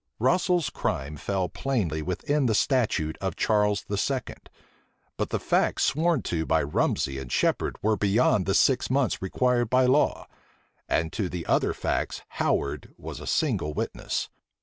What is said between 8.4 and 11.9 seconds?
the six months required by law, and to the other